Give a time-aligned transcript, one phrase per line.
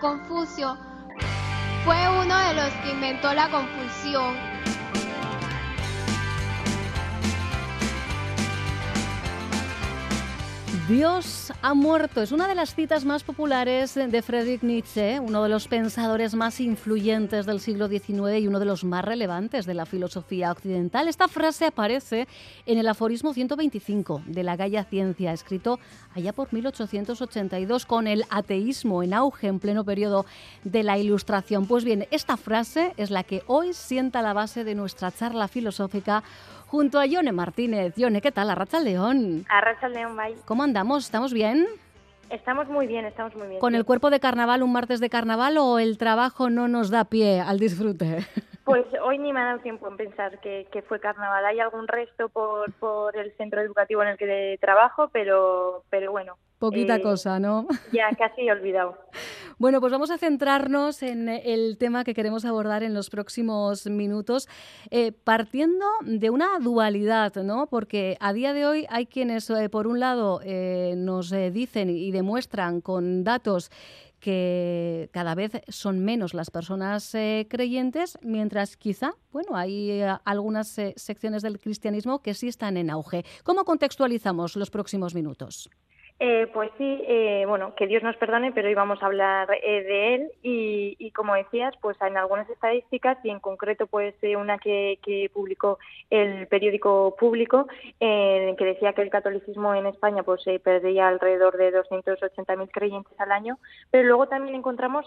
[0.00, 0.76] Confucio
[1.84, 4.55] fue uno de los que inventó la confusión.
[10.88, 15.48] Dios ha muerto es una de las citas más populares de Friedrich Nietzsche, uno de
[15.48, 19.84] los pensadores más influyentes del siglo XIX y uno de los más relevantes de la
[19.84, 21.08] filosofía occidental.
[21.08, 22.28] Esta frase aparece
[22.66, 25.80] en el aforismo 125 de la Gaia Ciencia, escrito
[26.14, 30.24] allá por 1882 con el ateísmo en auge en pleno periodo
[30.62, 31.66] de la Ilustración.
[31.66, 36.22] Pues bien, esta frase es la que hoy sienta la base de nuestra charla filosófica
[36.66, 37.94] junto a Yone Martínez.
[37.96, 38.50] Yone, ¿qué tal?
[38.50, 39.46] Arracha León.
[39.48, 40.36] Arracha León, bye.
[40.44, 41.06] ¿Cómo andamos?
[41.06, 41.66] ¿Estamos bien?
[42.28, 43.60] Estamos muy bien, estamos muy bien.
[43.60, 47.06] ¿Con el cuerpo de carnaval un martes de carnaval o el trabajo no nos da
[47.06, 48.26] pie al disfrute?
[48.64, 51.46] Pues hoy ni me ha dado tiempo en pensar que, fue carnaval.
[51.46, 56.36] Hay algún resto por, por el centro educativo en el que trabajo, pero, pero bueno.
[56.58, 57.68] Poquita eh, cosa, ¿no?
[57.92, 58.98] Ya, casi he olvidado.
[59.58, 64.48] Bueno, pues vamos a centrarnos en el tema que queremos abordar en los próximos minutos,
[64.90, 67.66] eh, partiendo de una dualidad, ¿no?
[67.66, 70.40] Porque a día de hoy hay quienes, eh, por un lado,
[70.96, 73.70] nos dicen y demuestran con datos
[74.20, 80.78] que cada vez son menos las personas eh, creyentes, mientras quizá, bueno, hay eh, algunas
[80.78, 83.24] eh, secciones del cristianismo que sí están en auge.
[83.44, 85.70] ¿Cómo contextualizamos los próximos minutos?
[86.18, 89.82] Eh, pues sí, eh, bueno, que Dios nos perdone, pero hoy vamos a hablar eh,
[89.82, 90.30] de él.
[90.42, 94.98] Y, como decías, pues en algunas estadísticas y en concreto pues una que,
[95.32, 95.78] publicó
[96.10, 97.66] el periódico público
[97.98, 103.58] que decía que el catolicismo en España pues perdía alrededor de 280.000 creyentes al año,
[103.90, 105.06] pero luego también encontramos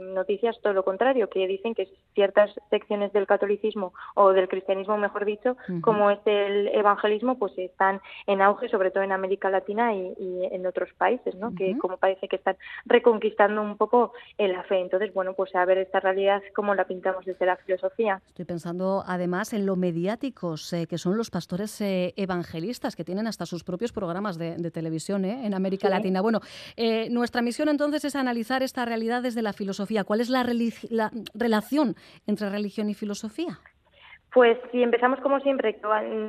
[0.00, 5.24] noticias todo lo contrario, que dicen que ciertas secciones del catolicismo o del cristianismo, mejor
[5.24, 10.14] dicho, como es el evangelismo, pues están en auge, sobre todo en América Latina y,
[10.18, 11.54] y en otros países, ¿no?
[11.54, 14.80] Que como parece que están reconquistando un poco la fe.
[14.80, 18.20] Entonces, bueno, pues a ver esta realidad cómo la pintamos desde la filosofía.
[18.28, 23.26] Estoy pensando además en lo mediáticos eh, que son los pastores eh, evangelistas que tienen
[23.26, 25.46] hasta sus propios programas de, televisión ¿eh?
[25.46, 26.20] en América Latina.
[26.20, 26.40] Bueno,
[27.10, 30.04] nuestra misión entonces es analizar esta realidad desde la filosofía.
[30.04, 30.42] ¿Cuál es la
[31.34, 33.58] relación entre religión y filosofía?
[34.32, 35.80] Pues si empezamos como siempre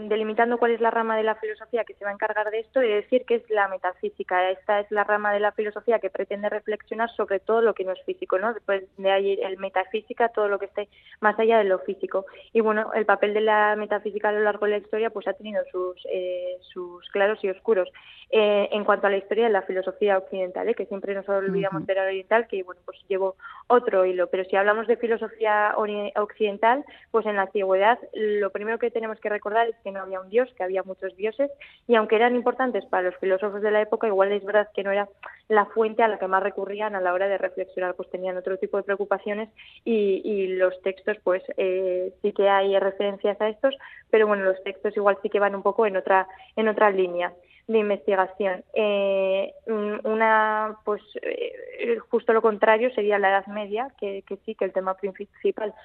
[0.08, 2.80] delimitando cuál es la rama de la filosofía que se va a encargar de esto,
[2.80, 4.52] de decir que es la metafísica.
[4.52, 7.92] Esta es la rama de la filosofía que pretende reflexionar sobre todo lo que no
[7.92, 8.54] es físico, ¿no?
[8.54, 10.88] Después de ahí el metafísica, todo lo que esté
[11.20, 12.26] más allá de lo físico.
[12.54, 15.34] Y bueno, el papel de la metafísica a lo largo de la historia pues ha
[15.34, 17.90] tenido sus, eh, sus claros y oscuros.
[18.31, 20.76] Eh, en cuanto a la historia de la filosofía occidental, ¿eh?
[20.76, 23.36] que siempre nos olvidamos de la oriental, que bueno, pues llevo
[23.66, 24.28] otro hilo.
[24.28, 25.74] Pero si hablamos de filosofía
[26.16, 30.19] occidental, pues en la antigüedad lo primero que tenemos que recordar es que no había
[30.19, 31.50] un dios, que había muchos dioses,
[31.88, 34.91] y aunque eran importantes para los filósofos de la época, igual es verdad que no
[34.91, 35.07] era
[35.47, 38.57] la fuente a la que más recurrían a la hora de reflexionar, pues tenían otro
[38.57, 39.50] tipo de preocupaciones
[39.85, 43.75] y, los textos, pues eh, sí que hay referencias a estos,
[44.09, 47.33] pero bueno, los textos igual sí que van un poco en otra, en otra línea
[47.69, 48.63] de investigación.
[48.74, 54.74] Eh, una, pues eh, justo lo contrario sería la Edad Media, que, sí, que el
[54.74, 55.75] tema principal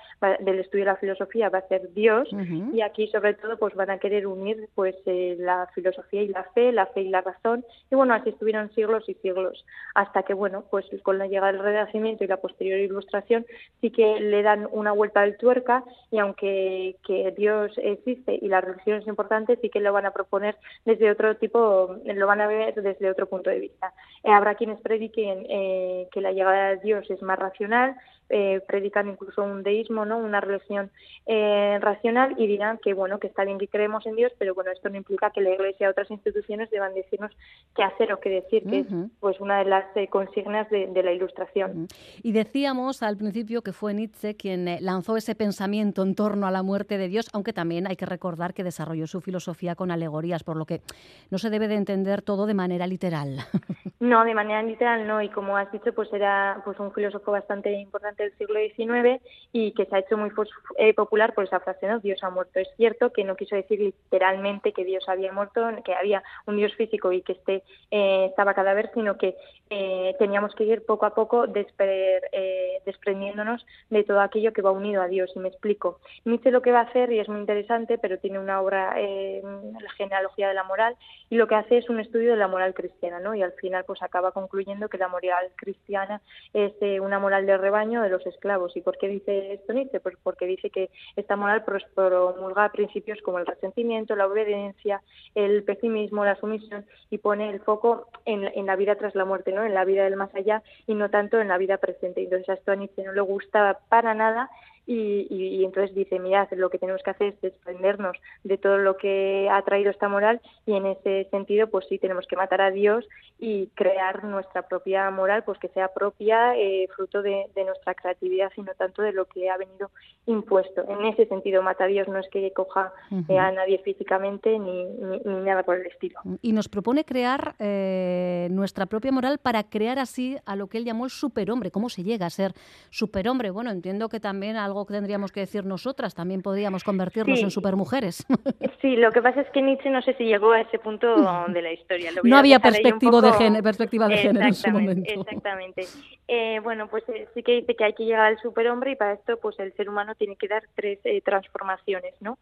[0.40, 2.30] del estudio de la filosofía va a ser Dios,
[2.72, 6.44] y aquí sobre todo pues van a querer unir pues eh, la filosofía y la
[6.54, 10.32] fe, la fe y la razón, y bueno, así estuvieron siglos y siglos, hasta que
[10.32, 13.44] bueno, pues con la llegada del Renacimiento y la posterior Ilustración
[13.82, 18.62] sí que le dan una vuelta del tuerca, y aunque que Dios existe y la
[18.62, 20.56] religión es importante, sí que lo van a proponer
[20.86, 21.73] desde otro tipo
[22.04, 23.92] lo van a ver desde otro punto de vista.
[24.22, 27.96] Eh, habrá quienes prediquen eh, que la llegada de Dios es más racional,
[28.30, 30.16] eh, predican incluso un deísmo, ¿no?
[30.16, 30.90] una religión
[31.26, 34.90] racional y dirán que bueno que está bien que creemos en Dios, pero bueno esto
[34.90, 37.32] no implica que la Iglesia y otras instituciones deban decirnos
[37.74, 38.86] qué hacer o qué decir, que es
[39.20, 41.88] pues una de las consignas de, la Ilustración.
[42.22, 46.62] Y decíamos al principio que fue Nietzsche quien lanzó ese pensamiento en torno a la
[46.62, 50.56] muerte de Dios, aunque también hay que recordar que desarrolló su filosofía con alegorías, por
[50.56, 50.82] lo que
[51.30, 53.38] no se debe de entender todo de manera literal.
[54.04, 57.72] No, de manera literal no, y como has dicho, pues era pues un filósofo bastante
[57.72, 60.30] importante del siglo XIX y que se ha hecho muy
[60.76, 62.00] eh, popular por esa frase, ¿no?
[62.00, 62.58] Dios ha muerto.
[62.58, 66.74] Es cierto que no quiso decir literalmente que Dios había muerto, que había un Dios
[66.74, 69.36] físico y que este eh, estaba cadáver, sino que
[69.70, 75.08] eh, teníamos que ir poco a poco desprendiéndonos de todo aquello que va unido a
[75.08, 75.32] Dios.
[75.34, 75.98] Y me explico.
[76.26, 79.90] Nietzsche lo que va a hacer, y es muy interesante, pero tiene una obra, La
[79.96, 80.94] genealogía de la moral,
[81.30, 83.34] y lo que hace es un estudio de la moral cristiana, ¿no?
[83.34, 86.20] Y al final, pues acaba concluyendo que la moral cristiana
[86.52, 88.76] es eh, una moral de rebaño de los esclavos.
[88.76, 90.00] ¿Y por qué dice esto Nietzsche?
[90.00, 91.64] Pues porque dice que esta moral
[91.94, 95.02] promulga principios como el resentimiento, la obediencia,
[95.34, 99.64] el pesimismo, la sumisión y pone el foco en, la vida tras la muerte, ¿no?
[99.64, 102.22] en la vida del más allá y no tanto en la vida presente.
[102.22, 104.50] Entonces a esto Nietzsche no le gusta para nada
[104.86, 108.96] y, y, entonces dice, mirad, lo que tenemos que hacer es desprendernos de todo lo
[108.96, 112.70] que ha traído esta moral y en ese sentido, pues sí, tenemos que matar a
[112.70, 113.06] Dios
[113.38, 118.72] y crear nuestra propia moral, pues que sea propia, eh, fruto de, nuestra creatividad, sino
[118.74, 119.90] tanto de lo que ha venido
[120.26, 120.84] impuesto.
[120.88, 122.92] En ese sentido, mata a Dios no es que coja
[123.28, 126.20] eh, a nadie físicamente ni, ni, nada por el estilo.
[126.42, 130.84] Y nos propone crear eh, nuestra propia moral para crear así a lo que él
[130.84, 131.70] llamó el superhombre.
[131.70, 132.52] ¿Cómo se llega a ser
[132.90, 133.50] superhombre?
[133.50, 137.50] Bueno, entiendo que también algo algo que tendríamos que decir nosotras, también podríamos convertirnos en
[137.50, 138.26] supermujeres.
[138.80, 141.16] Sí, lo que pasa es que Nietzsche no sé si llegó a ese punto
[141.48, 142.10] de la historia.
[142.22, 145.10] no había perspectiva, de género, perspectiva de género en su momento.
[145.10, 145.86] Exactamente.
[146.28, 149.12] Eh, bueno, pues eh, sí que dice que hay que llegar al superhombre y para
[149.12, 152.38] esto pues el ser humano tiene que dar tres eh, transformaciones, ¿no?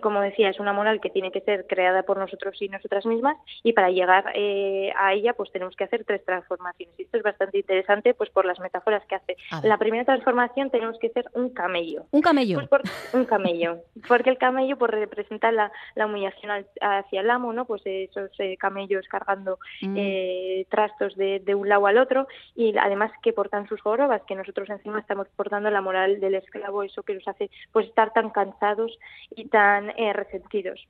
[0.00, 3.36] como decía, es una moral que tiene que ser creada por nosotros y nosotras mismas
[3.62, 6.94] y para llegar a ella pues tenemos que hacer tres transformaciones.
[6.98, 9.36] Y esto es bastante interesante pues por las metáforas que hace.
[9.62, 12.06] La primera transformación tenemos que ser un camello.
[12.10, 12.60] Un camello.
[12.68, 12.82] Pues
[13.12, 13.78] un camello.
[14.06, 17.64] Porque el camello pues representa la, la humillación hacia el amo, ¿no?
[17.64, 19.94] Pues esos eh, camellos cargando mm.
[19.96, 24.34] eh, trastos de, de, un lado al otro y además que portan sus jorobas, que
[24.34, 28.30] nosotros encima estamos portando la moral del esclavo, eso que nos hace pues estar tan
[28.30, 28.98] cansados
[29.34, 30.86] y tan eh, resentidos.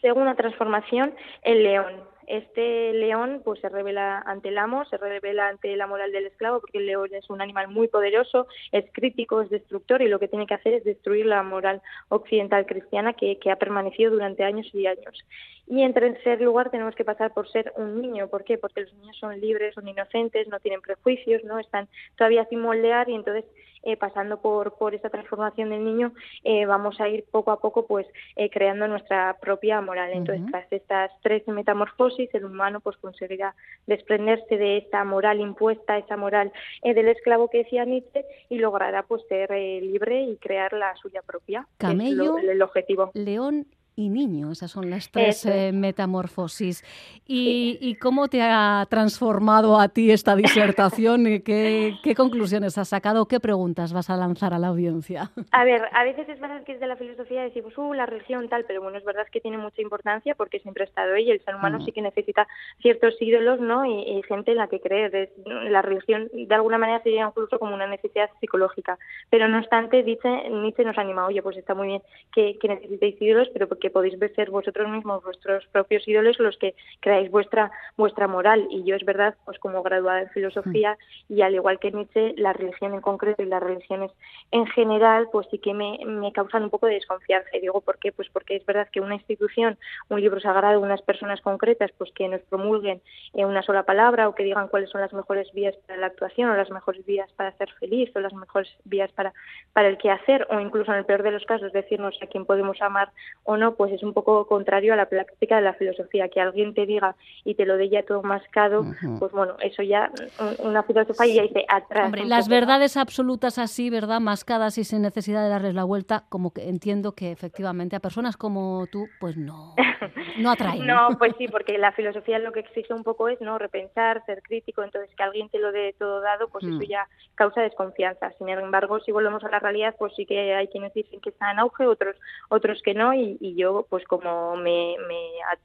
[0.00, 5.74] Segunda transformación, el león este león pues se revela ante el amo, se revela ante
[5.76, 9.50] la moral del esclavo, porque el león es un animal muy poderoso, es crítico, es
[9.50, 13.50] destructor y lo que tiene que hacer es destruir la moral occidental cristiana que, que
[13.50, 15.24] ha permanecido durante años y años.
[15.68, 18.28] Y en tercer lugar tenemos que pasar por ser un niño.
[18.28, 18.56] ¿Por qué?
[18.56, 23.08] Porque los niños son libres, son inocentes, no tienen prejuicios, no están todavía sin moldear
[23.08, 23.44] y entonces
[23.86, 26.12] eh, pasando por, por esa transformación del niño,
[26.42, 28.04] eh, vamos a ir poco a poco pues
[28.34, 30.10] eh, creando nuestra propia moral.
[30.12, 33.54] Entonces, tras estas tres metamorfosis, el humano pues conseguirá
[33.86, 36.52] desprenderse de esta moral impuesta, esa moral
[36.82, 41.68] del esclavo que decía Nietzsche, y logrará pues ser libre y crear la suya propia.
[41.78, 43.12] Camello, el objetivo.
[43.14, 43.66] León
[43.96, 44.52] y niño.
[44.52, 46.84] Esas son las tres eh, metamorfosis.
[47.26, 51.26] ¿Y, cómo te ha transformado a ti esta disertación?
[51.26, 53.26] ¿Y qué, conclusiones has sacado?
[53.26, 55.30] ¿Qué preguntas vas a lanzar a la audiencia?
[55.50, 58.48] A ver, a veces es verdad que es de la filosofía decimos, uh, la religión
[58.48, 61.30] tal, pero bueno, es verdad que tiene mucha importancia porque siempre ha estado ahí.
[61.30, 61.84] El ser humano mm.
[61.86, 62.46] sí que necesita
[62.82, 63.84] ciertos ídolos, ¿no?
[63.86, 65.30] Y, gente en la que creer.
[65.46, 68.98] La religión, de alguna manera, sería incluso como una necesidad psicológica.
[69.30, 72.02] Pero no obstante, dice, Nietzsche nos anima, oye, pues está muy bien
[72.34, 76.56] que, que necesitéis ídolos, pero porque que podéis ser vosotros mismos, vuestros propios ídolos, los
[76.58, 78.66] que creáis vuestra vuestra moral.
[78.70, 80.98] Y yo es verdad, pues como graduada en filosofía
[81.28, 81.32] mm.
[81.34, 84.10] y al igual que Nietzsche, la religión en concreto y las religiones
[84.50, 87.48] en general, pues sí que me, me causan un poco de desconfianza.
[87.56, 88.10] Y digo, ¿por qué?
[88.10, 89.78] Pues porque es verdad que una institución,
[90.08, 93.00] un libro sagrado, unas personas concretas, pues que nos promulguen
[93.34, 96.50] en una sola palabra o que digan cuáles son las mejores vías para la actuación
[96.50, 99.32] o las mejores vías para ser feliz o las mejores vías para,
[99.72, 102.80] para el hacer o incluso en el peor de los casos decirnos a quién podemos
[102.80, 103.10] amar
[103.44, 106.28] o no, pues es un poco contrario a la práctica de la filosofía.
[106.28, 108.84] Que alguien te diga y te lo dé ya todo mascado,
[109.18, 110.10] pues bueno, eso ya
[110.58, 112.06] una filosofía ya dice atrás.
[112.06, 114.20] Hombre, las verdades absolutas así, ¿verdad?
[114.20, 118.36] Mascadas y sin necesidad de darles la vuelta, como que entiendo que efectivamente a personas
[118.36, 119.74] como tú, pues no,
[120.38, 120.86] no atraen.
[120.86, 124.42] no, pues sí, porque la filosofía lo que exige un poco es no repensar, ser
[124.42, 126.88] crítico, entonces que alguien te lo dé todo dado, pues eso mm.
[126.88, 128.32] ya causa desconfianza.
[128.38, 131.52] Sin embargo, si volvemos a la realidad, pues sí que hay quienes dicen que está
[131.52, 132.16] en auge, otros
[132.48, 134.96] otros que no, y, y yo pues como me,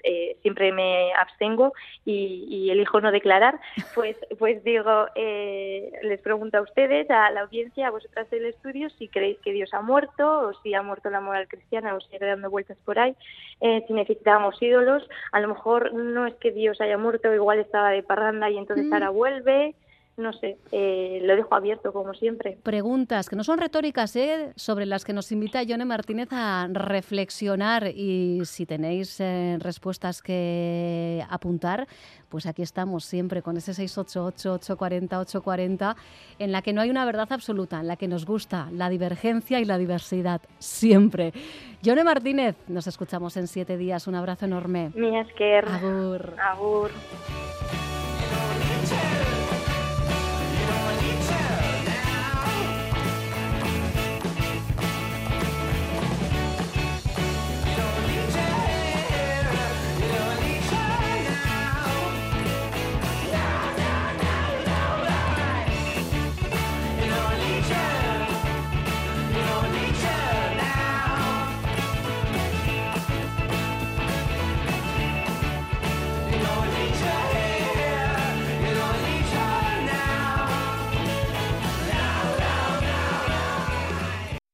[0.03, 1.73] eh, siempre me abstengo
[2.05, 3.59] y, elijo no declarar,
[3.95, 8.89] pues, pues digo, eh, les pregunto a ustedes, a la audiencia, a vosotras del estudio,
[8.91, 12.25] si creéis que Dios ha muerto o si ha muerto la moral cristiana o sigue
[12.25, 13.15] dando vueltas por ahí,
[13.59, 17.89] eh, si necesitamos ídolos, a lo mejor no es que Dios haya muerto, igual estaba
[17.89, 18.93] de parranda y entonces mm.
[18.93, 19.75] ahora vuelve,
[20.17, 22.57] no sé, eh, lo dejo abierto como siempre.
[22.63, 24.53] Preguntas que no son retóricas, ¿eh?
[24.55, 31.23] sobre las que nos invita Yone Martínez a reflexionar y si tenéis eh, respuestas que
[31.29, 31.87] apuntar,
[32.29, 35.95] pues aquí estamos siempre con ese 688-840-840
[36.39, 39.59] en la que no hay una verdad absoluta, en la que nos gusta la divergencia
[39.59, 41.31] y la diversidad, siempre.
[41.81, 44.91] Yone Martínez, nos escuchamos en siete días, un abrazo enorme.
[45.35, 46.35] Que Agur.
[46.39, 46.91] Agur.